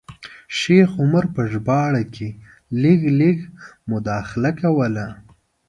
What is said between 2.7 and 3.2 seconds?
لږ